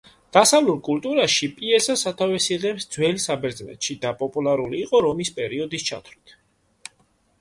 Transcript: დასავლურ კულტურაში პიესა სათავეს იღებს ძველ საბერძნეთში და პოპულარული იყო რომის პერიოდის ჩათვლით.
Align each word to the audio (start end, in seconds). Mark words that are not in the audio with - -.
დასავლურ 0.35 0.77
კულტურაში 0.85 1.49
პიესა 1.59 1.97
სათავეს 2.03 2.47
იღებს 2.55 2.89
ძველ 2.95 3.21
საბერძნეთში 3.27 3.99
და 4.07 4.15
პოპულარული 4.25 4.83
იყო 4.87 5.03
რომის 5.09 5.33
პერიოდის 5.41 5.87
ჩათვლით. 5.91 6.35